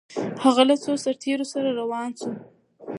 [0.43, 2.29] هغه له څو سرتیرو سره روان سو؟